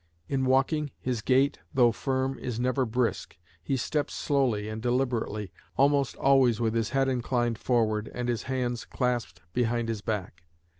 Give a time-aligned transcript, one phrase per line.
[0.27, 3.37] In walking, his gait, though firm, is never brisk.
[3.61, 8.83] He steps slowly and deliberately, almost always with his head inclined forward and his hands
[8.83, 10.41] clasped behind his back.